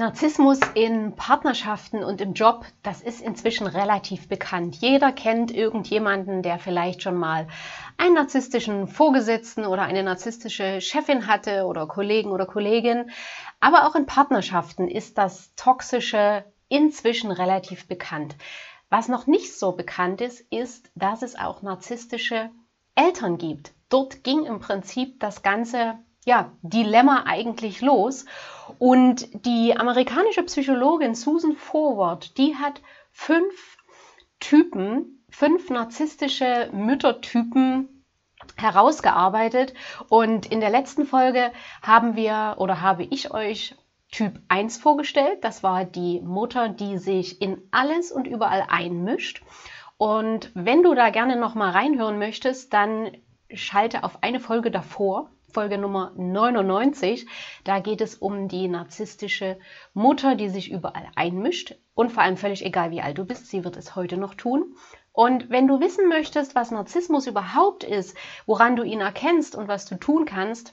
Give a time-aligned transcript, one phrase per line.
[0.00, 4.76] Narzissmus in Partnerschaften und im Job, das ist inzwischen relativ bekannt.
[4.76, 7.46] Jeder kennt irgendjemanden, der vielleicht schon mal
[7.98, 13.10] einen narzisstischen Vorgesetzten oder eine narzisstische Chefin hatte oder Kollegen oder Kollegin.
[13.60, 18.36] Aber auch in Partnerschaften ist das Toxische inzwischen relativ bekannt.
[18.88, 22.48] Was noch nicht so bekannt ist, ist, dass es auch narzisstische
[22.94, 23.72] Eltern gibt.
[23.90, 28.26] Dort ging im Prinzip das ganze ja, Dilemma eigentlich los.
[28.78, 33.78] Und die amerikanische Psychologin Susan Forward, die hat fünf
[34.38, 38.04] Typen, fünf narzisstische Müttertypen
[38.56, 39.74] herausgearbeitet.
[40.08, 43.76] Und in der letzten Folge haben wir oder habe ich euch
[44.10, 45.44] Typ 1 vorgestellt.
[45.44, 49.42] Das war die Mutter, die sich in alles und überall einmischt.
[49.98, 53.10] Und wenn du da gerne noch mal reinhören möchtest, dann
[53.52, 55.30] schalte auf eine Folge davor.
[55.52, 57.26] Folge Nummer 99.
[57.64, 59.58] Da geht es um die narzisstische
[59.94, 63.64] Mutter, die sich überall einmischt und vor allem völlig egal, wie alt du bist, sie
[63.64, 64.74] wird es heute noch tun.
[65.12, 68.16] Und wenn du wissen möchtest, was Narzissmus überhaupt ist,
[68.46, 70.72] woran du ihn erkennst und was du tun kannst,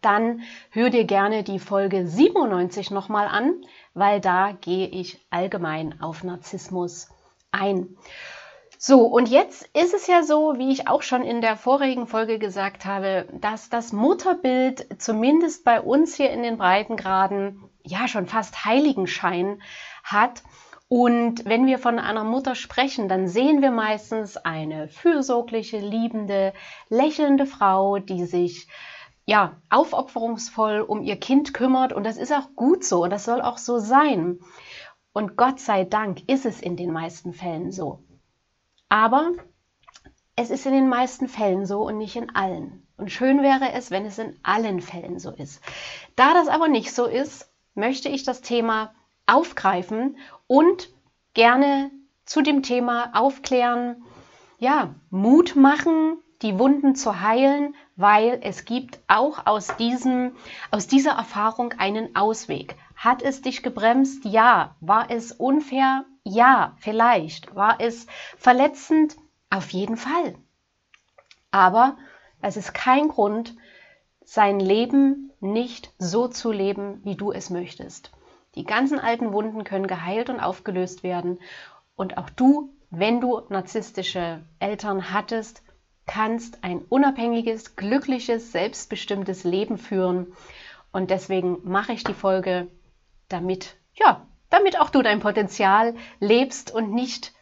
[0.00, 3.64] dann hör dir gerne die Folge 97 nochmal an,
[3.94, 7.08] weil da gehe ich allgemein auf Narzissmus
[7.52, 7.96] ein.
[8.86, 12.38] So, und jetzt ist es ja so, wie ich auch schon in der vorigen Folge
[12.38, 18.66] gesagt habe, dass das Mutterbild zumindest bei uns hier in den Breitengraden ja schon fast
[18.66, 19.62] Heiligenschein
[20.02, 20.42] hat.
[20.88, 26.52] Und wenn wir von einer Mutter sprechen, dann sehen wir meistens eine fürsorgliche, liebende,
[26.90, 28.68] lächelnde Frau, die sich
[29.24, 31.94] ja aufopferungsvoll um ihr Kind kümmert.
[31.94, 34.40] Und das ist auch gut so und das soll auch so sein.
[35.14, 38.04] Und Gott sei Dank ist es in den meisten Fällen so.
[38.94, 39.32] Aber
[40.36, 42.86] es ist in den meisten Fällen so und nicht in allen.
[42.96, 45.60] Und schön wäre es, wenn es in allen Fällen so ist.
[46.14, 48.94] Da das aber nicht so ist, möchte ich das Thema
[49.26, 50.16] aufgreifen
[50.46, 50.90] und
[51.32, 51.90] gerne
[52.24, 54.04] zu dem Thema aufklären,
[54.60, 60.36] ja, Mut machen, die Wunden zu heilen, weil es gibt auch aus diesem,
[60.70, 62.76] aus dieser Erfahrung einen Ausweg.
[62.94, 64.24] Hat es dich gebremst?
[64.24, 64.76] Ja.
[64.78, 66.04] War es unfair?
[66.24, 67.54] Ja, vielleicht.
[67.54, 69.16] War es verletzend?
[69.50, 70.34] Auf jeden Fall.
[71.50, 71.96] Aber
[72.40, 73.54] es ist kein Grund,
[74.24, 78.10] sein Leben nicht so zu leben, wie du es möchtest.
[78.54, 81.38] Die ganzen alten Wunden können geheilt und aufgelöst werden.
[81.94, 85.62] Und auch du, wenn du narzisstische Eltern hattest,
[86.06, 90.32] kannst ein unabhängiges, glückliches, selbstbestimmtes Leben führen.
[90.90, 92.68] Und deswegen mache ich die Folge,
[93.28, 97.32] damit, ja, damit auch du dein Potenzial lebst und nicht,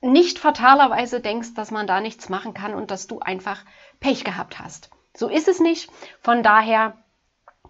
[0.00, 3.64] nicht fatalerweise denkst, dass man da nichts machen kann und dass du einfach
[4.00, 4.90] Pech gehabt hast.
[5.16, 5.88] So ist es nicht.
[6.20, 6.96] Von daher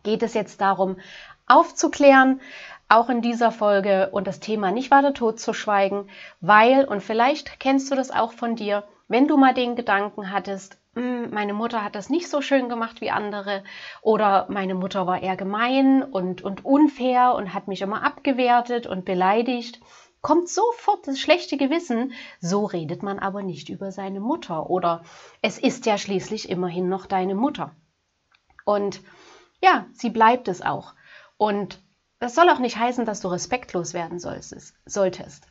[0.04, 0.96] geht es jetzt darum,
[1.46, 2.40] aufzuklären,
[2.88, 6.08] auch in dieser Folge und das Thema nicht weiter totzuschweigen,
[6.40, 10.77] weil, und vielleicht kennst du das auch von dir, wenn du mal den Gedanken hattest,
[10.94, 13.62] meine Mutter hat das nicht so schön gemacht wie andere
[14.02, 19.04] oder meine Mutter war eher gemein und, und unfair und hat mich immer abgewertet und
[19.04, 19.80] beleidigt,
[20.20, 25.04] kommt sofort das schlechte Gewissen, so redet man aber nicht über seine Mutter oder
[25.42, 27.74] es ist ja schließlich immerhin noch deine Mutter.
[28.64, 29.00] Und
[29.62, 30.94] ja, sie bleibt es auch.
[31.36, 31.80] Und
[32.18, 35.46] das soll auch nicht heißen, dass du respektlos werden solltest.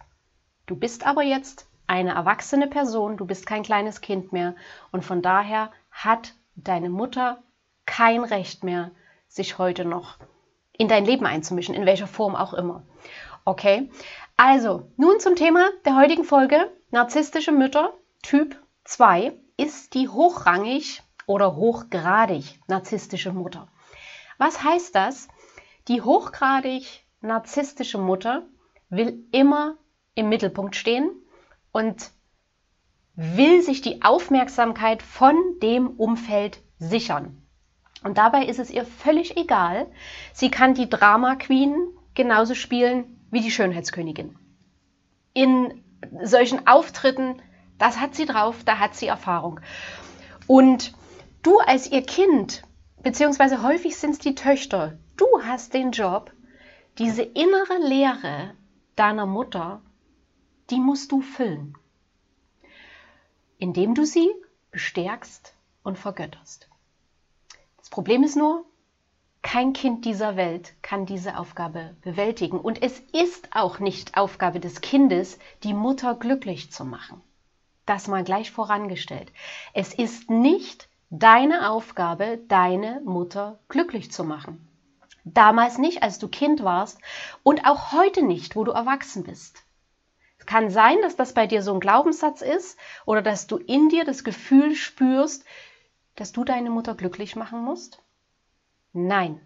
[0.65, 4.55] Du bist aber jetzt eine erwachsene Person, du bist kein kleines Kind mehr
[4.91, 7.41] und von daher hat deine Mutter
[7.85, 8.91] kein Recht mehr,
[9.27, 10.17] sich heute noch
[10.73, 12.83] in dein Leben einzumischen, in welcher Form auch immer.
[13.45, 13.89] Okay,
[14.35, 16.71] also nun zum Thema der heutigen Folge.
[16.91, 23.67] Narzisstische Mütter, Typ 2, ist die hochrangig oder hochgradig narzisstische Mutter.
[24.37, 25.27] Was heißt das?
[25.87, 28.43] Die hochgradig narzisstische Mutter
[28.89, 29.77] will immer
[30.15, 31.11] im Mittelpunkt stehen
[31.77, 32.09] und
[33.13, 37.39] will sich die Aufmerksamkeit von dem Umfeld sichern.
[38.03, 39.85] Und dabei ist es ihr völlig egal.
[40.33, 41.75] Sie kann die Drama Queen
[42.15, 44.35] genauso spielen wie die Schönheitskönigin.
[45.33, 45.83] In
[46.23, 47.43] solchen Auftritten,
[47.77, 49.59] das hat sie drauf, da hat sie Erfahrung.
[50.47, 50.95] Und
[51.43, 52.63] du als ihr Kind,
[53.03, 56.31] beziehungsweise häufig sind es die Töchter, du hast den Job,
[56.97, 58.55] diese innere Leere
[58.95, 59.83] deiner Mutter,
[60.69, 61.77] die musst du füllen,
[63.57, 64.29] indem du sie
[64.71, 65.53] bestärkst
[65.83, 66.69] und vergötterst.
[67.77, 68.65] Das Problem ist nur,
[69.41, 72.59] kein Kind dieser Welt kann diese Aufgabe bewältigen.
[72.59, 77.21] Und es ist auch nicht Aufgabe des Kindes, die Mutter glücklich zu machen.
[77.85, 79.31] Das mal gleich vorangestellt.
[79.73, 84.67] Es ist nicht deine Aufgabe, deine Mutter glücklich zu machen.
[85.23, 86.99] Damals nicht, als du Kind warst
[87.43, 89.63] und auch heute nicht, wo du erwachsen bist.
[90.47, 94.05] Kann sein, dass das bei dir so ein Glaubenssatz ist oder dass du in dir
[94.05, 95.45] das Gefühl spürst,
[96.15, 98.01] dass du deine Mutter glücklich machen musst?
[98.93, 99.39] Nein,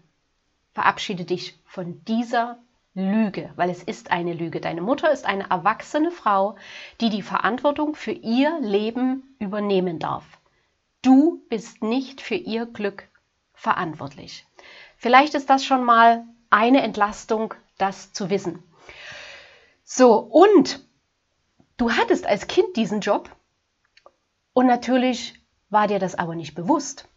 [0.72, 2.58] verabschiede dich von dieser
[2.94, 4.60] Lüge, weil es ist eine Lüge.
[4.60, 6.56] Deine Mutter ist eine erwachsene Frau,
[7.00, 10.24] die die Verantwortung für ihr Leben übernehmen darf.
[11.02, 13.08] Du bist nicht für ihr Glück
[13.54, 14.46] verantwortlich.
[14.96, 18.62] Vielleicht ist das schon mal eine Entlastung, das zu wissen.
[19.82, 20.86] So, und
[21.82, 23.28] du hattest als Kind diesen Job
[24.52, 25.34] und natürlich
[25.68, 27.08] war dir das aber nicht bewusst.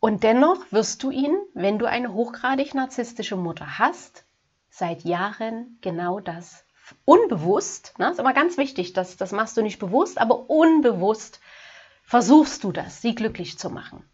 [0.00, 4.24] Und dennoch wirst du ihn, wenn du eine hochgradig narzisstische Mutter hast,
[4.70, 6.64] seit Jahren genau das
[7.04, 11.40] unbewusst, ne, ist immer ganz wichtig, das, das machst du nicht bewusst, aber unbewusst
[12.02, 14.08] versuchst du das, sie glücklich zu machen.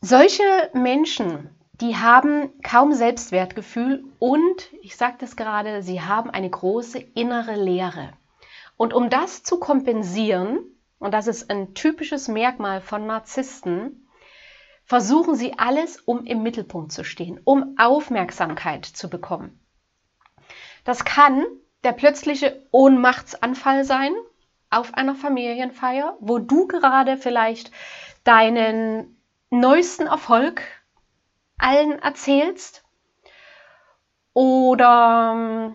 [0.00, 0.42] Solche
[0.72, 7.54] Menschen, die haben kaum Selbstwertgefühl und, ich sage das gerade, sie haben eine große innere
[7.54, 8.12] Leere.
[8.76, 10.58] Und um das zu kompensieren,
[10.98, 14.08] und das ist ein typisches Merkmal von Narzissten,
[14.84, 19.60] versuchen sie alles, um im Mittelpunkt zu stehen, um Aufmerksamkeit zu bekommen.
[20.84, 21.44] Das kann
[21.84, 24.14] der plötzliche Ohnmachtsanfall sein
[24.70, 27.70] auf einer Familienfeier, wo du gerade vielleicht
[28.24, 29.20] deinen
[29.50, 30.62] neuesten Erfolg
[31.58, 32.84] allen erzählst
[34.32, 35.74] oder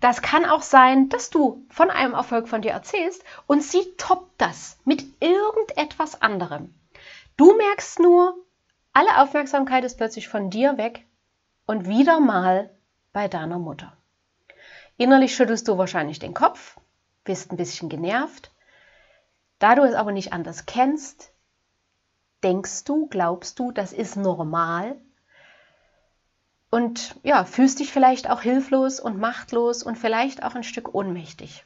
[0.00, 4.40] das kann auch sein, dass du von einem Erfolg von dir erzählst und sie toppt
[4.40, 6.74] das mit irgendetwas anderem.
[7.36, 8.36] Du merkst nur,
[8.92, 11.06] alle Aufmerksamkeit ist plötzlich von dir weg
[11.66, 12.70] und wieder mal
[13.12, 13.96] bei deiner Mutter.
[14.96, 16.78] Innerlich schüttelst du wahrscheinlich den Kopf,
[17.24, 18.52] bist ein bisschen genervt.
[19.58, 21.32] Da du es aber nicht anders kennst,
[22.44, 25.00] denkst du, glaubst du, das ist normal
[26.74, 31.64] und ja, fühlst dich vielleicht auch hilflos und machtlos und vielleicht auch ein Stück ohnmächtig.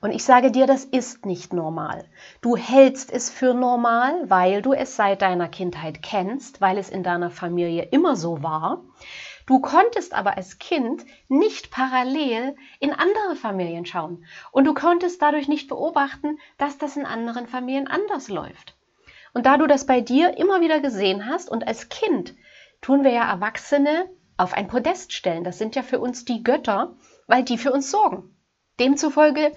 [0.00, 2.04] Und ich sage dir, das ist nicht normal.
[2.40, 7.02] Du hältst es für normal, weil du es seit deiner Kindheit kennst, weil es in
[7.02, 8.84] deiner Familie immer so war.
[9.46, 15.48] Du konntest aber als Kind nicht parallel in andere Familien schauen und du konntest dadurch
[15.48, 18.77] nicht beobachten, dass das in anderen Familien anders läuft.
[19.32, 22.34] Und da du das bei dir immer wieder gesehen hast und als Kind
[22.80, 25.44] tun wir ja Erwachsene auf ein Podest stellen.
[25.44, 26.96] Das sind ja für uns die Götter,
[27.26, 28.36] weil die für uns sorgen.
[28.78, 29.52] Demzufolge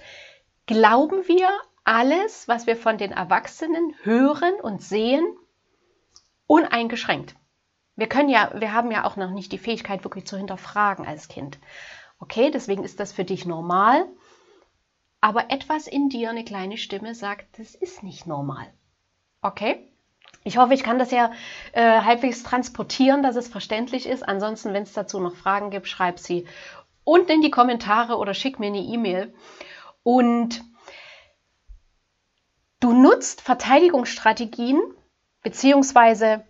[0.66, 1.48] glauben wir
[1.84, 5.24] alles, was wir von den Erwachsenen hören und sehen,
[6.46, 7.34] uneingeschränkt.
[7.96, 11.28] Wir können ja, wir haben ja auch noch nicht die Fähigkeit, wirklich zu hinterfragen als
[11.28, 11.58] Kind.
[12.18, 14.06] Okay, deswegen ist das für dich normal.
[15.20, 18.72] Aber etwas in dir, eine kleine Stimme sagt, das ist nicht normal.
[19.42, 19.88] Okay?
[20.44, 21.32] Ich hoffe, ich kann das ja
[21.72, 24.26] äh, halbwegs transportieren, dass es verständlich ist.
[24.26, 26.46] Ansonsten, wenn es dazu noch Fragen gibt, schreib sie
[27.04, 29.34] unten in die Kommentare oder schick mir eine E-Mail.
[30.02, 30.62] Und
[32.80, 34.80] du nutzt Verteidigungsstrategien,
[35.42, 36.44] beziehungsweise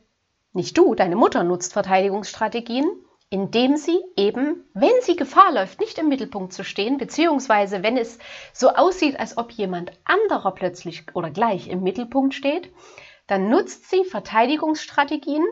[0.54, 2.86] nicht du, deine Mutter nutzt Verteidigungsstrategien,
[3.32, 8.18] indem sie eben, wenn sie Gefahr läuft, nicht im Mittelpunkt zu stehen, beziehungsweise wenn es
[8.52, 12.70] so aussieht, als ob jemand anderer plötzlich oder gleich im Mittelpunkt steht,
[13.26, 15.46] dann nutzt sie Verteidigungsstrategien,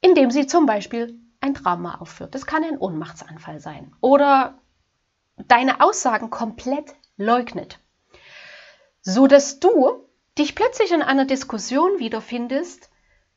[0.00, 2.34] indem sie zum Beispiel ein Trauma aufführt.
[2.34, 4.58] Das kann ein Ohnmachtsanfall sein oder
[5.36, 7.80] deine Aussagen komplett leugnet,
[9.02, 10.08] so dass du
[10.38, 12.88] dich plötzlich in einer Diskussion wiederfindest,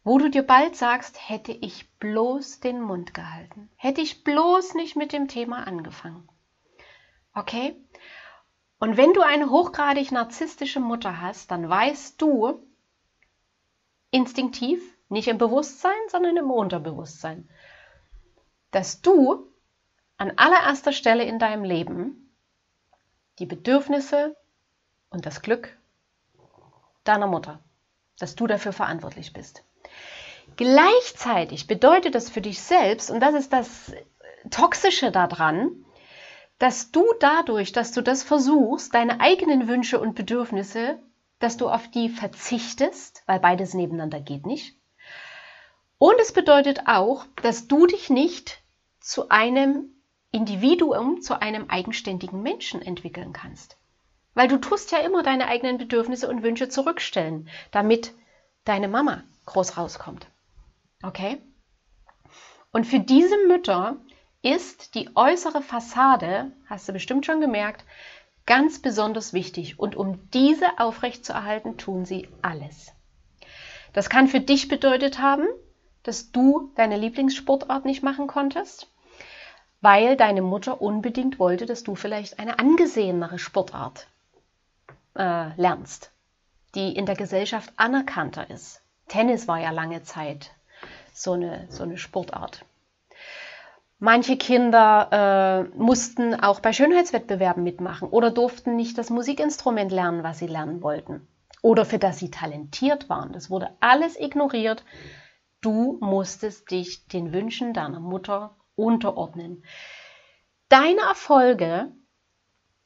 [0.05, 4.95] wo du dir bald sagst, hätte ich bloß den Mund gehalten, hätte ich bloß nicht
[4.95, 6.29] mit dem Thema angefangen.
[7.33, 7.75] Okay?
[8.77, 12.63] Und wenn du eine hochgradig narzisstische Mutter hast, dann weißt du
[14.11, 17.49] instinktiv, nicht im Bewusstsein, sondern im Unterbewusstsein,
[18.69, 19.51] dass du
[20.17, 22.31] an allererster Stelle in deinem Leben
[23.39, 24.37] die Bedürfnisse
[25.09, 25.75] und das Glück
[27.03, 27.63] deiner Mutter,
[28.19, 29.65] dass du dafür verantwortlich bist.
[30.57, 33.93] Gleichzeitig bedeutet das für dich selbst, und das ist das
[34.49, 35.85] Toxische daran,
[36.59, 40.99] dass du dadurch, dass du das versuchst, deine eigenen Wünsche und Bedürfnisse,
[41.39, 44.77] dass du auf die verzichtest, weil beides nebeneinander geht nicht.
[45.97, 48.61] Und es bedeutet auch, dass du dich nicht
[48.99, 49.89] zu einem
[50.31, 53.77] Individuum, zu einem eigenständigen Menschen entwickeln kannst.
[54.33, 58.13] Weil du tust ja immer deine eigenen Bedürfnisse und Wünsche zurückstellen, damit
[58.65, 60.27] deine Mama groß rauskommt.
[61.05, 61.41] Okay?
[62.71, 63.97] Und für diese Mütter
[64.41, 67.85] ist die äußere Fassade, hast du bestimmt schon gemerkt,
[68.45, 69.79] ganz besonders wichtig.
[69.79, 72.91] Und um diese aufrechtzuerhalten, tun sie alles.
[73.93, 75.47] Das kann für dich bedeutet haben,
[76.03, 78.91] dass du deine Lieblingssportart nicht machen konntest,
[79.81, 84.07] weil deine Mutter unbedingt wollte, dass du vielleicht eine angesehenere Sportart
[85.15, 86.11] äh, lernst,
[86.75, 88.81] die in der Gesellschaft anerkannter ist.
[89.07, 90.51] Tennis war ja lange Zeit
[91.15, 92.65] so eine, so eine Sportart.
[93.97, 100.39] Manche Kinder äh, mussten auch bei Schönheitswettbewerben mitmachen oder durften nicht das Musikinstrument lernen, was
[100.39, 101.27] sie lernen wollten
[101.61, 103.31] oder für das sie talentiert waren.
[103.31, 104.83] Das wurde alles ignoriert.
[105.61, 109.63] Du musstest dich den Wünschen deiner Mutter unterordnen.
[110.69, 111.91] Deine Erfolge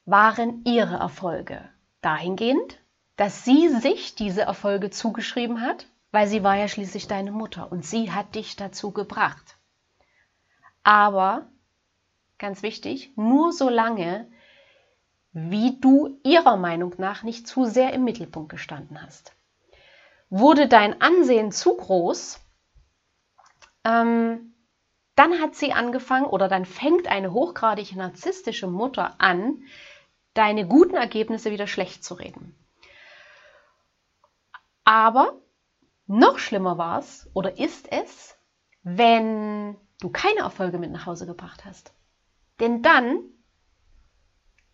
[0.05, 1.67] waren ihre Erfolge.
[2.01, 2.79] Dahingehend,
[3.17, 7.85] dass sie sich diese Erfolge zugeschrieben hat, weil sie war ja schließlich deine Mutter und
[7.85, 9.57] sie hat dich dazu gebracht.
[10.83, 11.47] Aber,
[12.37, 14.29] ganz wichtig, nur so lange,
[15.31, 19.33] wie du ihrer Meinung nach nicht zu sehr im Mittelpunkt gestanden hast.
[20.29, 22.39] Wurde dein Ansehen zu groß,
[23.83, 24.53] ähm,
[25.15, 29.63] dann hat sie angefangen oder dann fängt eine hochgradig narzisstische Mutter an,
[30.33, 32.55] deine guten Ergebnisse wieder schlecht zu reden.
[34.85, 35.33] Aber
[36.09, 38.35] noch schlimmer war es oder ist es,
[38.81, 41.93] wenn du keine Erfolge mit nach Hause gebracht hast.
[42.59, 43.19] Denn dann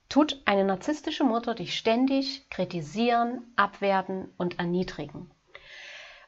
[0.08, 5.30] tut eine narzisstische Mutter dich ständig kritisieren, abwerten und erniedrigen.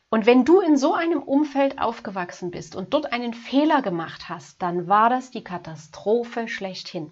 [0.09, 4.61] Und wenn du in so einem Umfeld aufgewachsen bist und dort einen Fehler gemacht hast,
[4.61, 7.11] dann war das die Katastrophe schlechthin.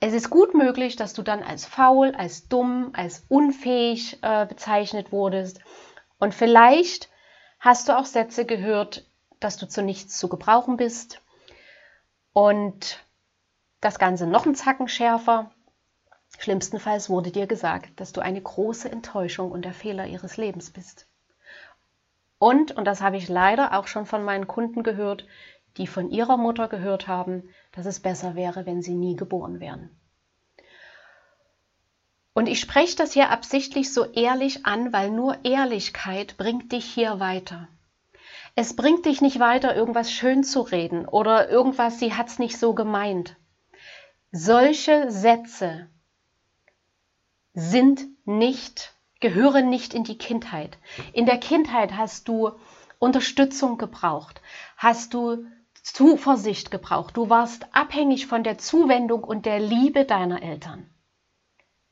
[0.00, 5.10] Es ist gut möglich, dass du dann als faul, als dumm, als unfähig äh, bezeichnet
[5.10, 5.60] wurdest.
[6.18, 7.08] Und vielleicht
[7.60, 9.06] hast du auch Sätze gehört,
[9.40, 11.20] dass du zu nichts zu gebrauchen bist.
[12.32, 13.04] Und
[13.80, 15.50] das Ganze noch ein Zacken schärfer.
[16.38, 21.08] Schlimmstenfalls wurde dir gesagt, dass du eine große Enttäuschung und der Fehler ihres Lebens bist.
[22.38, 25.26] Und, und das habe ich leider auch schon von meinen Kunden gehört,
[25.76, 29.90] die von ihrer Mutter gehört haben, dass es besser wäre, wenn sie nie geboren wären.
[32.38, 37.18] Und ich spreche das hier absichtlich so ehrlich an, weil nur Ehrlichkeit bringt dich hier
[37.18, 37.66] weiter.
[38.54, 42.56] Es bringt dich nicht weiter, irgendwas schön zu reden oder irgendwas, sie hat es nicht
[42.56, 43.34] so gemeint.
[44.30, 45.88] Solche Sätze
[47.54, 50.78] sind nicht, gehören nicht in die Kindheit.
[51.12, 52.52] In der Kindheit hast du
[53.00, 54.40] Unterstützung gebraucht,
[54.76, 55.44] hast du
[55.82, 60.88] Zuversicht gebraucht, du warst abhängig von der Zuwendung und der Liebe deiner Eltern.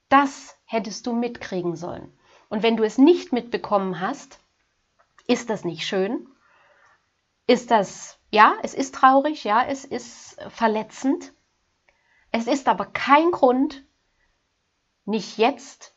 [0.08, 2.16] Das hättest du mitkriegen sollen.
[2.48, 4.40] Und wenn du es nicht mitbekommen hast,
[5.26, 6.28] ist das nicht schön
[7.46, 11.32] ist das, ja, es ist traurig, ja, es ist verletzend.
[12.32, 13.84] Es ist aber kein Grund,
[15.04, 15.94] nicht jetzt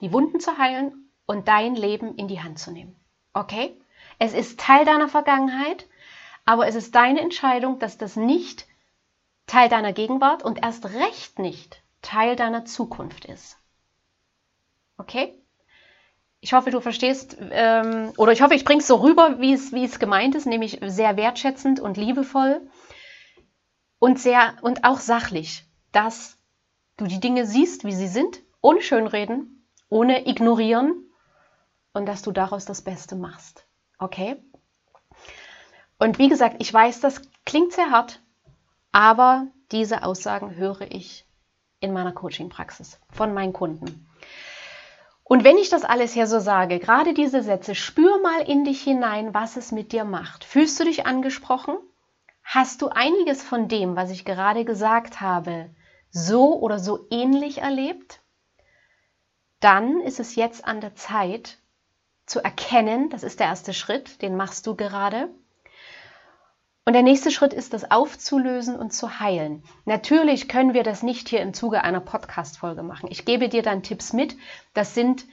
[0.00, 2.94] die Wunden zu heilen und dein Leben in die Hand zu nehmen.
[3.32, 3.80] Okay?
[4.18, 5.88] Es ist Teil deiner Vergangenheit,
[6.44, 8.66] aber es ist deine Entscheidung, dass das nicht
[9.46, 13.58] Teil deiner Gegenwart und erst recht nicht Teil deiner Zukunft ist.
[14.98, 15.42] Okay?
[16.40, 19.72] Ich hoffe, du verstehst, ähm, oder ich hoffe, ich bringe es so rüber, wie es,
[19.72, 22.70] wie es gemeint ist, nämlich sehr wertschätzend und liebevoll
[23.98, 26.38] und sehr und auch sachlich, dass
[26.96, 31.10] du die Dinge siehst, wie sie sind, ohne Schönreden, ohne ignorieren
[31.92, 33.66] und dass du daraus das Beste machst.
[33.98, 34.36] Okay?
[35.98, 38.20] Und wie gesagt, ich weiß, das klingt sehr hart,
[38.92, 41.25] aber diese Aussagen höre ich
[41.80, 44.06] in meiner Coaching-Praxis von meinen Kunden.
[45.24, 48.82] Und wenn ich das alles hier so sage, gerade diese Sätze, spür mal in dich
[48.82, 50.44] hinein, was es mit dir macht.
[50.44, 51.76] Fühlst du dich angesprochen?
[52.44, 55.70] Hast du einiges von dem, was ich gerade gesagt habe,
[56.10, 58.20] so oder so ähnlich erlebt?
[59.58, 61.58] Dann ist es jetzt an der Zeit
[62.24, 65.28] zu erkennen, das ist der erste Schritt, den machst du gerade,
[66.88, 69.64] Und der nächste Schritt ist, das aufzulösen und zu heilen.
[69.86, 73.08] Natürlich können wir das nicht hier im Zuge einer Podcast-Folge machen.
[73.10, 74.36] Ich gebe dir dann Tipps mit.
[74.72, 75.24] Das sind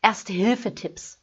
[0.00, 1.22] Erste-Hilfe-Tipps.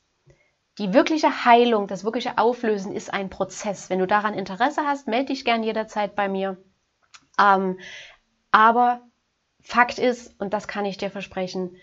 [0.78, 3.90] Die wirkliche Heilung, das wirkliche Auflösen ist ein Prozess.
[3.90, 6.58] Wenn du daran Interesse hast, melde dich gern jederzeit bei mir.
[7.40, 7.80] Ähm,
[8.52, 9.02] aber
[9.60, 11.78] Fakt ist, und das kann ich dir versprechen,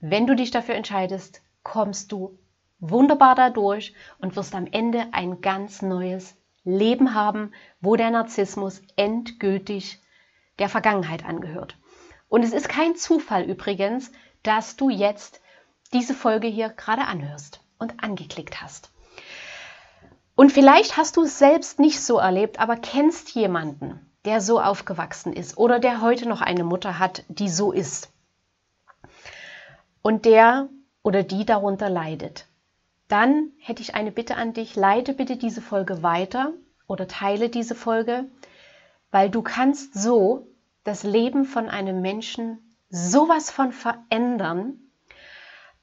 [0.00, 2.38] wenn du dich dafür entscheidest, kommst du
[2.78, 10.00] wunderbar dadurch und wirst am Ende ein ganz neues Leben haben, wo der Narzissmus endgültig
[10.58, 11.76] der Vergangenheit angehört.
[12.28, 14.12] Und es ist kein Zufall übrigens,
[14.42, 15.40] dass du jetzt
[15.92, 18.90] diese Folge hier gerade anhörst und angeklickt hast.
[20.36, 25.32] Und vielleicht hast du es selbst nicht so erlebt, aber kennst jemanden, der so aufgewachsen
[25.32, 28.12] ist oder der heute noch eine Mutter hat, die so ist
[30.02, 30.68] und der
[31.02, 32.46] oder die darunter leidet
[33.10, 36.52] dann hätte ich eine Bitte an dich, leite bitte diese Folge weiter
[36.86, 38.26] oder teile diese Folge,
[39.10, 40.46] weil du kannst so
[40.84, 44.78] das Leben von einem Menschen sowas von verändern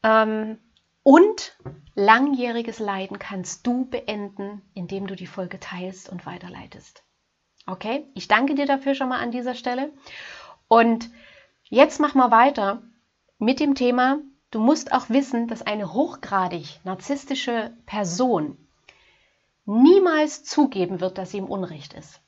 [0.03, 0.57] ähm,
[1.03, 1.57] und
[1.95, 7.03] langjähriges Leiden kannst du beenden, indem du die Folge teilst und weiterleitest.
[7.65, 9.91] Okay, ich danke dir dafür schon mal an dieser Stelle.
[10.67, 11.09] Und
[11.63, 12.81] jetzt mach mal weiter
[13.37, 14.19] mit dem Thema
[14.49, 18.57] Du musst auch wissen, dass eine hochgradig narzisstische Person
[19.65, 22.21] niemals zugeben wird, dass sie im Unrecht ist.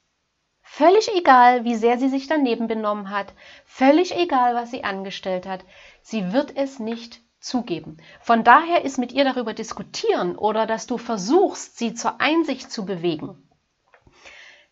[0.61, 3.33] Völlig egal, wie sehr sie sich daneben benommen hat,
[3.65, 5.63] völlig egal, was sie angestellt hat,
[6.01, 7.97] sie wird es nicht zugeben.
[8.21, 12.85] Von daher ist mit ihr darüber diskutieren oder dass du versuchst, sie zur Einsicht zu
[12.85, 13.49] bewegen,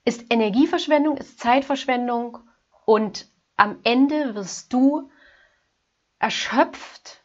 [0.04, 2.40] ist Energieverschwendung, ist Zeitverschwendung
[2.86, 5.10] und am Ende wirst du
[6.20, 7.22] erschöpft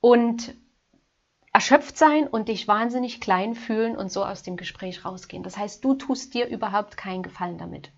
[0.00, 0.54] und
[1.52, 5.42] erschöpft sein und dich wahnsinnig klein fühlen und so aus dem Gespräch rausgehen.
[5.42, 7.90] Das heißt, du tust dir überhaupt keinen Gefallen damit.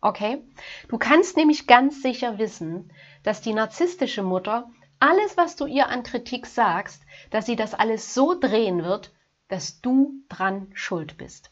[0.00, 0.42] Okay?
[0.88, 4.70] Du kannst nämlich ganz sicher wissen, dass die narzisstische Mutter
[5.00, 9.12] alles, was du ihr an Kritik sagst, dass sie das alles so drehen wird,
[9.48, 11.50] dass du dran schuld bist.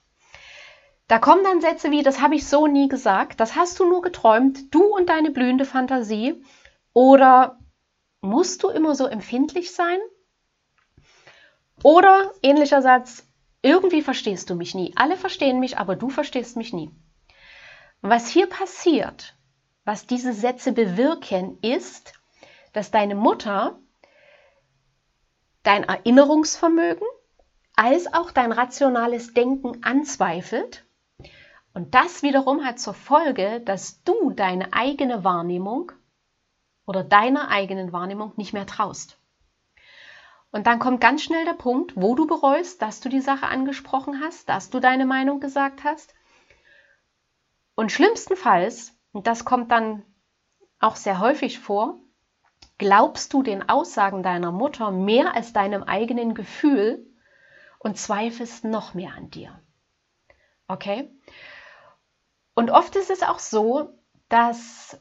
[1.08, 4.02] Da kommen dann Sätze wie, das habe ich so nie gesagt, das hast du nur
[4.02, 6.42] geträumt, du und deine blühende Fantasie
[6.92, 7.58] oder
[8.26, 9.98] Musst du immer so empfindlich sein?
[11.84, 13.24] Oder ähnlicher Satz,
[13.62, 14.92] irgendwie verstehst du mich nie.
[14.96, 16.90] Alle verstehen mich, aber du verstehst mich nie.
[18.00, 19.36] Was hier passiert,
[19.84, 22.14] was diese Sätze bewirken, ist,
[22.72, 23.78] dass deine Mutter
[25.62, 27.06] dein Erinnerungsvermögen
[27.76, 30.84] als auch dein rationales Denken anzweifelt.
[31.74, 35.92] Und das wiederum hat zur Folge, dass du deine eigene Wahrnehmung
[36.86, 39.18] oder deiner eigenen Wahrnehmung nicht mehr traust.
[40.50, 44.20] Und dann kommt ganz schnell der Punkt, wo du bereust, dass du die Sache angesprochen
[44.22, 46.14] hast, dass du deine Meinung gesagt hast.
[47.74, 50.02] Und schlimmstenfalls, und das kommt dann
[50.78, 51.98] auch sehr häufig vor,
[52.78, 57.06] glaubst du den Aussagen deiner Mutter mehr als deinem eigenen Gefühl
[57.78, 59.60] und zweifelst noch mehr an dir.
[60.68, 61.10] Okay?
[62.54, 65.00] Und oft ist es auch so, dass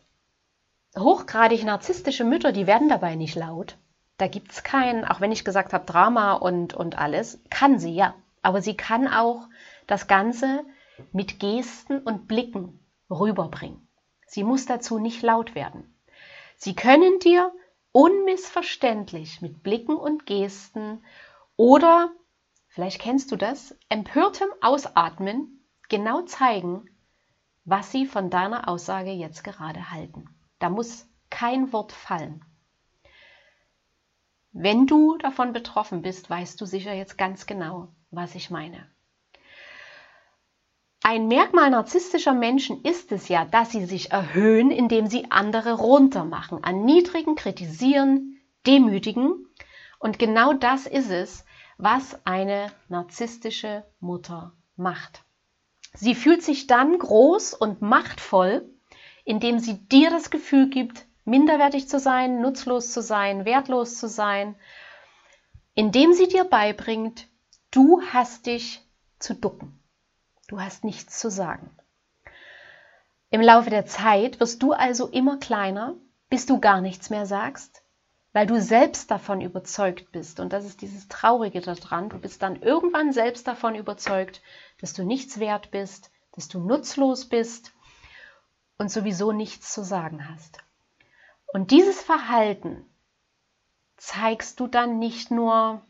[0.97, 3.77] hochgradig narzisstische Mütter, die werden dabei nicht laut.
[4.17, 7.93] Da gibt es kein, auch wenn ich gesagt habe, Drama und, und alles, kann sie
[7.93, 8.15] ja.
[8.41, 9.47] Aber sie kann auch
[9.87, 10.63] das Ganze
[11.11, 12.79] mit Gesten und Blicken
[13.09, 13.87] rüberbringen.
[14.27, 15.95] Sie muss dazu nicht laut werden.
[16.57, 17.51] Sie können dir
[17.91, 21.03] unmissverständlich mit Blicken und Gesten
[21.57, 22.11] oder,
[22.67, 26.89] vielleicht kennst du das, empörtem Ausatmen genau zeigen,
[27.65, 30.34] was sie von deiner Aussage jetzt gerade halten.
[30.59, 32.43] Da muss kein Wort fallen.
[34.51, 38.89] Wenn du davon betroffen bist, weißt du sicher jetzt ganz genau, was ich meine.
[41.03, 46.63] Ein Merkmal narzisstischer Menschen ist es ja, dass sie sich erhöhen, indem sie andere runtermachen,
[46.63, 49.45] erniedrigen, kritisieren, demütigen.
[49.99, 51.45] Und genau das ist es,
[51.77, 55.25] was eine narzisstische Mutter macht.
[55.93, 58.73] Sie fühlt sich dann groß und machtvoll
[59.25, 64.55] indem sie dir das Gefühl gibt, minderwertig zu sein, nutzlos zu sein, wertlos zu sein,
[65.73, 67.27] indem sie dir beibringt,
[67.71, 68.81] du hast dich
[69.19, 69.83] zu ducken.
[70.47, 71.75] Du hast nichts zu sagen.
[73.31, 75.95] Im Laufe der Zeit wirst du also immer kleiner,
[76.29, 77.83] bis du gar nichts mehr sagst,
[78.31, 80.39] weil du selbst davon überzeugt bist.
[80.39, 82.09] Und das ist dieses Traurige daran.
[82.09, 84.41] Du bist dann irgendwann selbst davon überzeugt,
[84.79, 87.74] dass du nichts wert bist, dass du nutzlos bist
[88.77, 90.59] und sowieso nichts zu sagen hast.
[91.53, 92.85] Und dieses Verhalten
[93.97, 95.81] zeigst du dann nicht nur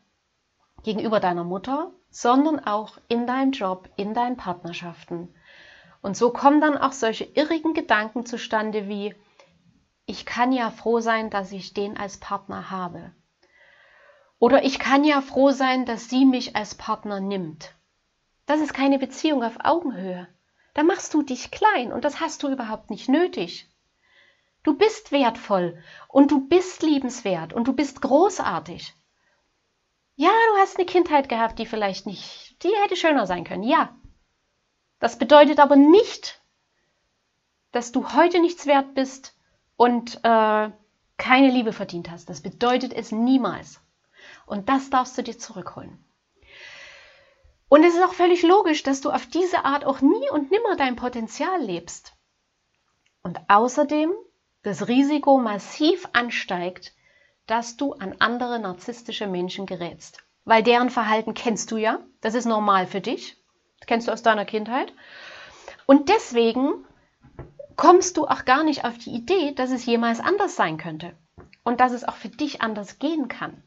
[0.84, 5.34] gegenüber deiner Mutter, sondern auch in deinem Job, in deinen Partnerschaften.
[6.02, 9.16] Und so kommen dann auch solche irrigen Gedanken zustande wie,
[10.06, 13.12] ich kann ja froh sein, dass ich den als Partner habe.
[14.38, 17.74] Oder ich kann ja froh sein, dass sie mich als Partner nimmt.
[18.46, 20.28] Das ist keine Beziehung auf Augenhöhe.
[20.76, 23.68] Da machst du dich klein und das hast du überhaupt nicht nötig.
[24.62, 28.94] Du bist wertvoll und du bist liebenswert und du bist großartig.
[30.16, 33.64] Ja, du hast eine Kindheit gehabt, die vielleicht nicht, die hätte schöner sein können.
[33.64, 33.96] Ja.
[35.00, 36.42] Das bedeutet aber nicht,
[37.72, 39.34] dass du heute nichts wert bist
[39.78, 40.72] und äh,
[41.18, 42.30] keine Liebe verdient hast.
[42.30, 43.80] Das bedeutet es niemals.
[44.46, 46.04] Und das darfst du dir zurückholen.
[47.76, 50.78] Und es ist auch völlig logisch, dass du auf diese Art auch nie und nimmer
[50.78, 52.14] dein Potenzial lebst.
[53.22, 54.14] Und außerdem
[54.64, 56.94] das Risiko massiv ansteigt,
[57.48, 60.24] dass du an andere narzisstische Menschen gerätst.
[60.46, 63.36] Weil deren Verhalten kennst du ja, das ist normal für dich,
[63.82, 64.94] das kennst du aus deiner Kindheit.
[65.86, 66.86] Und deswegen
[67.76, 71.14] kommst du auch gar nicht auf die Idee, dass es jemals anders sein könnte
[71.66, 73.64] und dass es auch für dich anders gehen kann.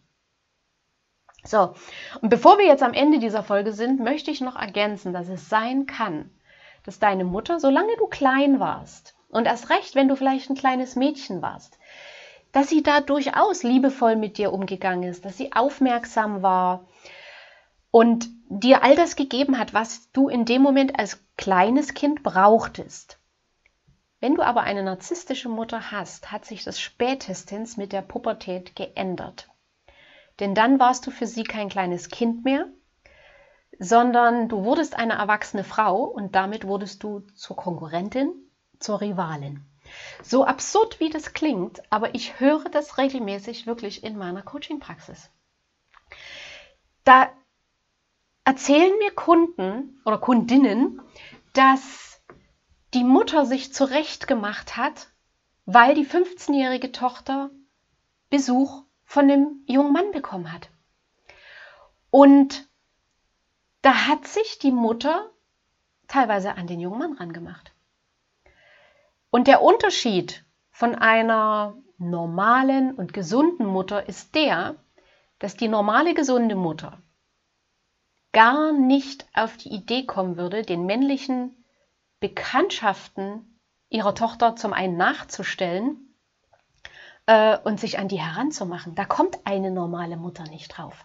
[1.45, 1.75] So,
[2.21, 5.49] und bevor wir jetzt am Ende dieser Folge sind, möchte ich noch ergänzen, dass es
[5.49, 6.31] sein kann,
[6.85, 10.97] dass deine Mutter, solange du klein warst, und erst recht, wenn du vielleicht ein kleines
[10.97, 11.79] Mädchen warst,
[12.53, 16.87] dass sie da durchaus liebevoll mit dir umgegangen ist, dass sie aufmerksam war
[17.91, 23.19] und dir all das gegeben hat, was du in dem Moment als kleines Kind brauchtest.
[24.21, 29.49] Wenn du aber eine narzisstische Mutter hast, hat sich das spätestens mit der Pubertät geändert.
[30.41, 32.67] Denn dann warst du für sie kein kleines Kind mehr,
[33.79, 38.33] sondern du wurdest eine erwachsene Frau und damit wurdest du zur Konkurrentin,
[38.79, 39.65] zur Rivalin.
[40.23, 45.31] So absurd wie das klingt, aber ich höre das regelmäßig wirklich in meiner Coaching-Praxis.
[47.05, 47.31] Da
[48.45, 51.01] erzählen mir Kunden oder Kundinnen,
[51.55, 52.21] dass
[52.95, 55.09] die Mutter sich zurechtgemacht hat,
[55.67, 57.51] weil die 15-jährige Tochter
[58.31, 60.69] Besuch von dem jungen Mann bekommen hat.
[62.11, 62.69] Und
[63.81, 65.31] da hat sich die Mutter
[66.09, 67.73] teilweise an den jungen Mann rangemacht.
[69.31, 74.77] Und der Unterschied von einer normalen und gesunden Mutter ist der,
[75.39, 77.03] dass die normale gesunde Mutter
[78.33, 81.65] gar nicht auf die Idee kommen würde, den männlichen
[82.21, 86.08] Bekanntschaften ihrer Tochter zum einen nachzustellen
[87.29, 88.95] äh, und sich an die heranzumachen.
[88.95, 91.05] Da kommt eine normale Mutter nicht drauf.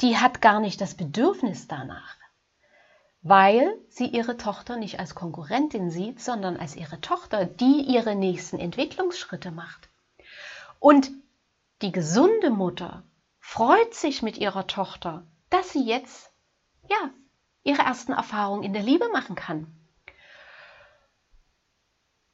[0.00, 2.16] Die hat gar nicht das Bedürfnis danach,
[3.20, 8.58] weil sie ihre Tochter nicht als Konkurrentin sieht, sondern als ihre Tochter, die ihre nächsten
[8.58, 9.90] Entwicklungsschritte macht.
[10.80, 11.10] Und
[11.82, 13.04] die gesunde Mutter
[13.38, 16.32] freut sich mit ihrer Tochter, dass sie jetzt
[16.88, 17.10] ja
[17.62, 19.66] ihre ersten Erfahrungen in der Liebe machen kann.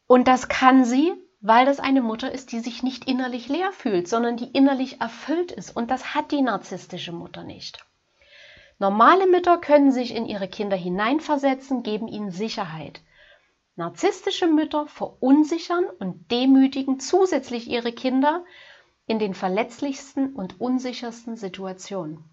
[0.07, 4.09] Und das kann sie, weil das eine Mutter ist, die sich nicht innerlich leer fühlt,
[4.09, 5.75] sondern die innerlich erfüllt ist.
[5.75, 7.85] Und das hat die narzisstische Mutter nicht.
[8.79, 13.01] Normale Mütter können sich in ihre Kinder hineinversetzen, geben ihnen Sicherheit.
[13.77, 18.45] Narzisstische Mütter verunsichern und demütigen zusätzlich ihre Kinder
[19.07, 22.25] in den verletzlichsten und unsichersten Situationen.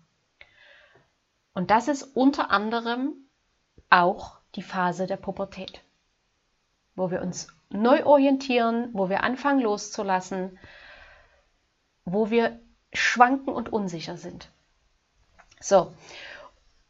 [1.54, 3.14] Und das ist unter anderem
[3.90, 5.82] auch die Phase der Pubertät,
[6.96, 10.60] wo wir uns neu orientieren, wo wir anfangen loszulassen,
[12.06, 12.60] wo wir
[12.94, 14.50] schwanken und unsicher sind.
[15.60, 15.94] So,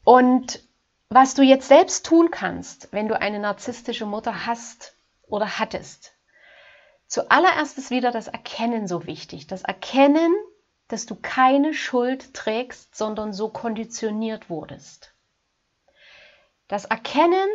[0.03, 0.61] und
[1.09, 4.95] was du jetzt selbst tun kannst, wenn du eine narzisstische Mutter hast
[5.27, 6.13] oder hattest,
[7.07, 9.47] zuallererst ist wieder das Erkennen so wichtig.
[9.47, 10.33] Das Erkennen,
[10.87, 15.13] dass du keine Schuld trägst, sondern so konditioniert wurdest.
[16.67, 17.47] Das Erkennen,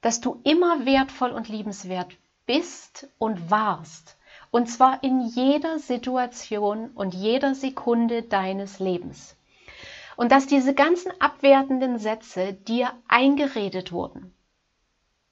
[0.00, 4.16] dass du immer wertvoll und liebenswert bist und warst.
[4.50, 9.36] Und zwar in jeder Situation und jeder Sekunde deines Lebens.
[10.16, 14.32] Und dass diese ganzen abwertenden Sätze dir eingeredet wurden.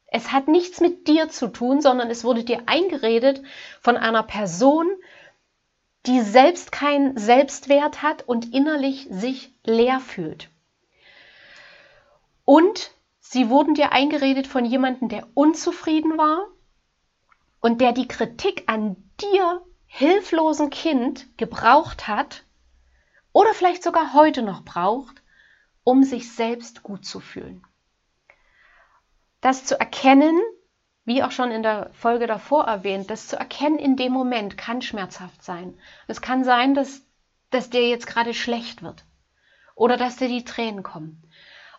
[0.06, 3.42] Es hat nichts mit dir zu tun, sondern es wurde dir eingeredet
[3.80, 4.86] von einer Person,
[6.06, 10.50] die selbst keinen Selbstwert hat und innerlich sich leer fühlt.
[12.44, 12.90] Und
[13.34, 16.46] Sie wurden dir eingeredet von jemandem, der unzufrieden war
[17.58, 22.44] und der die Kritik an dir, hilflosen Kind, gebraucht hat
[23.32, 25.20] oder vielleicht sogar heute noch braucht,
[25.82, 27.66] um sich selbst gut zu fühlen.
[29.40, 30.40] Das zu erkennen,
[31.04, 34.80] wie auch schon in der Folge davor erwähnt, das zu erkennen in dem Moment kann
[34.80, 35.76] schmerzhaft sein.
[36.06, 37.04] Es kann sein, dass,
[37.50, 39.04] dass dir jetzt gerade schlecht wird
[39.74, 41.28] oder dass dir die Tränen kommen.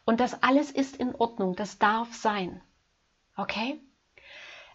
[0.05, 2.61] Und das alles ist in Ordnung, das darf sein.
[3.35, 3.79] Okay?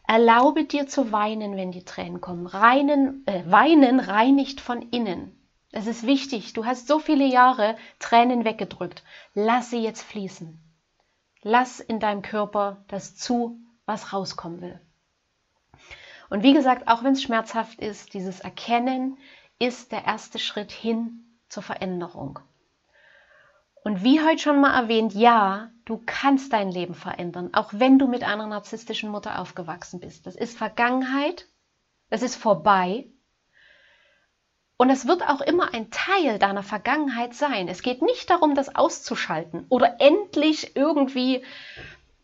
[0.06, 2.46] Erlaube dir zu weinen, wenn die Tränen kommen.
[2.46, 5.36] Reinen, äh, weinen reinigt von innen.
[5.70, 9.04] Es ist wichtig, du hast so viele Jahre Tränen weggedrückt.
[9.34, 10.58] Lass sie jetzt fließen.
[11.42, 14.80] Lass in deinem Körper das zu, was rauskommen will.
[16.28, 19.16] Und wie gesagt, auch wenn es schmerzhaft ist, dieses Erkennen
[19.60, 22.40] ist der erste Schritt hin zur Veränderung.
[23.82, 28.06] Und wie heute schon mal erwähnt, ja, du kannst dein Leben verändern, auch wenn du
[28.06, 30.26] mit einer narzisstischen Mutter aufgewachsen bist.
[30.26, 31.46] Das ist Vergangenheit,
[32.10, 33.06] das ist vorbei.
[34.76, 37.68] Und es wird auch immer ein Teil deiner Vergangenheit sein.
[37.68, 41.44] Es geht nicht darum, das auszuschalten oder endlich irgendwie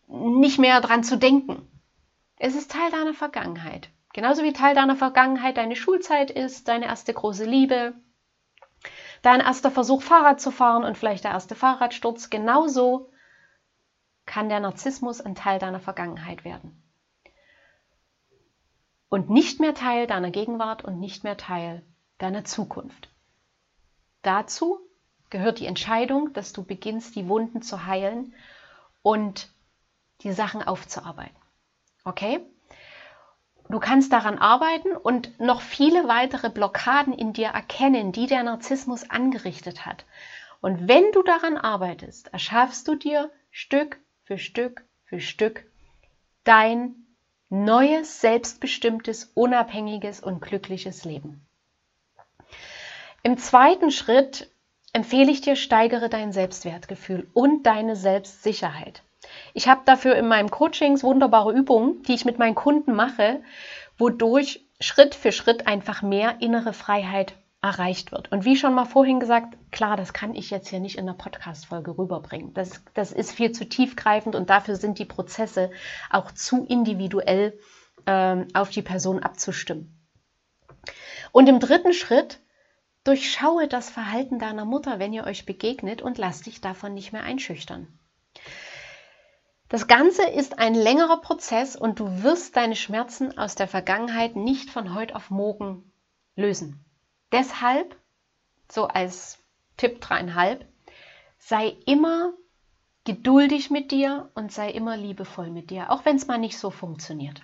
[0.07, 1.67] nicht mehr dran zu denken.
[2.37, 3.89] Es ist Teil deiner Vergangenheit.
[4.13, 7.93] Genauso wie Teil deiner Vergangenheit deine Schulzeit ist, deine erste große Liebe,
[9.27, 13.11] dein erster Versuch, Fahrrad zu fahren und vielleicht der erste Fahrradsturz, genauso
[14.25, 16.81] kann der Narzissmus ein Teil deiner Vergangenheit werden.
[19.09, 21.83] Und nicht mehr Teil deiner Gegenwart und nicht mehr Teil
[22.19, 23.09] deiner Zukunft.
[24.21, 24.79] Dazu
[25.29, 28.33] gehört die Entscheidung, dass du beginnst, die Wunden zu heilen
[29.01, 29.49] und
[30.21, 31.35] die Sachen aufzuarbeiten.
[32.05, 32.45] Okay?
[33.69, 39.09] Du kannst daran arbeiten und noch viele weitere Blockaden in dir erkennen, die der Narzissmus
[39.09, 40.05] angerichtet hat.
[40.61, 45.65] Und wenn du daran arbeitest, erschaffst du dir Stück für Stück für Stück
[46.43, 46.95] dein
[47.49, 51.45] neues, selbstbestimmtes, unabhängiges und glückliches Leben.
[53.23, 54.49] Im zweiten Schritt
[54.93, 59.03] empfehle ich dir, steigere dein Selbstwertgefühl und deine Selbstsicherheit.
[59.57, 63.41] Ich habe dafür in meinem Coachings wunderbare Übungen, die ich mit meinen Kunden mache,
[63.97, 68.31] wodurch Schritt für Schritt einfach mehr innere Freiheit erreicht wird.
[68.31, 71.13] Und wie schon mal vorhin gesagt, klar, das kann ich jetzt hier nicht in der
[71.13, 72.53] Podcast-Folge rüberbringen.
[72.53, 75.71] Das, das ist viel zu tiefgreifend und dafür sind die Prozesse
[76.11, 77.57] auch zu individuell
[78.05, 80.07] ähm, auf die Person abzustimmen.
[81.31, 82.41] Und im dritten Schritt,
[83.05, 87.23] durchschaue das Verhalten deiner Mutter, wenn ihr euch begegnet und lass dich davon nicht mehr
[87.23, 87.87] einschüchtern.
[89.69, 94.69] Das Ganze ist ein längerer Prozess und du wirst deine Schmerzen aus der Vergangenheit nicht
[94.69, 95.91] von heute auf morgen
[96.35, 96.85] lösen.
[97.33, 97.97] Deshalb,
[98.71, 99.39] so als
[99.75, 100.65] Tipp dreieinhalb,
[101.37, 102.31] sei immer
[103.03, 106.71] geduldig mit dir und sei immer liebevoll mit dir, auch wenn es mal nicht so
[106.71, 107.41] funktioniert.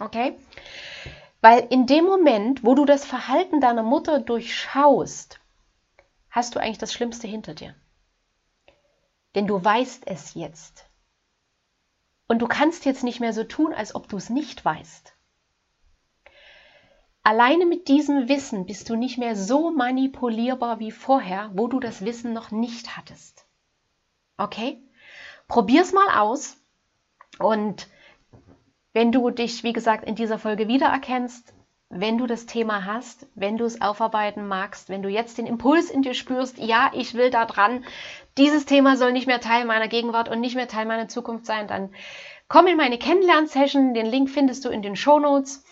[0.00, 0.36] Okay?
[1.40, 5.38] Weil in dem Moment, wo du das Verhalten deiner Mutter durchschaust,
[6.30, 7.76] hast du eigentlich das Schlimmste hinter dir.
[9.36, 10.86] Denn du weißt es jetzt.
[12.34, 15.14] Und du kannst jetzt nicht mehr so tun, als ob du es nicht weißt.
[17.22, 22.04] Alleine mit diesem Wissen bist du nicht mehr so manipulierbar wie vorher, wo du das
[22.04, 23.46] Wissen noch nicht hattest.
[24.36, 24.82] Okay?
[25.46, 26.56] Probier's mal aus
[27.38, 27.86] und
[28.94, 31.53] wenn du dich, wie gesagt, in dieser Folge wiedererkennst,
[31.96, 35.90] wenn du das Thema hast, wenn du es aufarbeiten magst, wenn du jetzt den Impuls
[35.90, 37.84] in dir spürst, ja, ich will da dran,
[38.36, 41.68] dieses Thema soll nicht mehr Teil meiner Gegenwart und nicht mehr Teil meiner Zukunft sein,
[41.68, 41.94] dann
[42.48, 43.94] komm in meine Kennenlern-Session.
[43.94, 45.64] Den Link findest du in den Show Notes.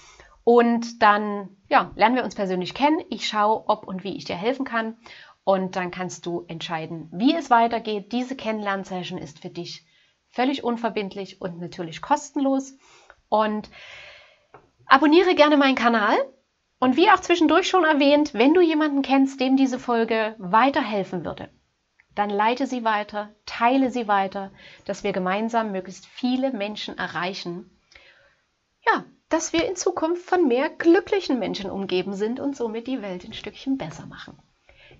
[0.45, 3.01] Und dann ja, lernen wir uns persönlich kennen.
[3.11, 4.97] Ich schaue, ob und wie ich dir helfen kann.
[5.45, 8.13] Und dann kannst du entscheiden, wie es weitergeht.
[8.13, 9.85] Diese Kennenlern-Session ist für dich
[10.31, 12.77] völlig unverbindlich und natürlich kostenlos.
[13.29, 13.71] Und
[14.87, 16.17] abonniere gerne meinen Kanal.
[16.79, 21.49] Und wie auch zwischendurch schon erwähnt, wenn du jemanden kennst, dem diese Folge weiterhelfen würde,
[22.15, 24.51] dann leite sie weiter, teile sie weiter,
[24.85, 27.71] dass wir gemeinsam möglichst viele Menschen erreichen.
[28.85, 33.25] Ja, dass wir in Zukunft von mehr glücklichen Menschen umgeben sind und somit die Welt
[33.25, 34.37] ein Stückchen besser machen.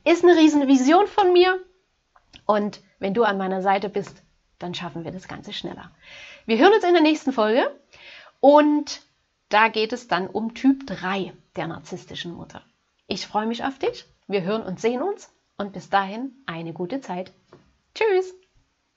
[0.05, 1.59] Ist eine riesen Vision von mir
[2.47, 4.23] und wenn du an meiner Seite bist,
[4.59, 5.91] dann schaffen wir das Ganze schneller.
[6.47, 7.69] Wir hören uns in der nächsten Folge
[8.41, 9.03] und
[9.53, 12.63] da geht es dann um Typ 3 der narzisstischen Mutter.
[13.07, 14.07] Ich freue mich auf dich.
[14.27, 17.33] Wir hören und sehen uns und bis dahin eine gute Zeit.
[17.95, 18.35] Tschüss!